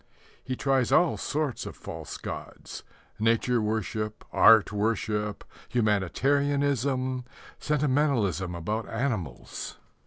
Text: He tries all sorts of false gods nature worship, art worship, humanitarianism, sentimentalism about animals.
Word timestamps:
He 0.43 0.55
tries 0.55 0.91
all 0.91 1.15
sorts 1.15 1.67
of 1.67 1.75
false 1.75 2.17
gods 2.17 2.81
nature 3.19 3.61
worship, 3.61 4.25
art 4.31 4.71
worship, 4.73 5.43
humanitarianism, 5.69 7.23
sentimentalism 7.59 8.55
about 8.55 8.89
animals. 8.89 9.77